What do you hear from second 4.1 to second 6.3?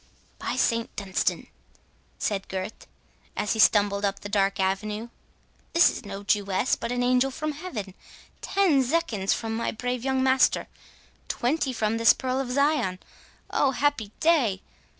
the dark avenue, "this is no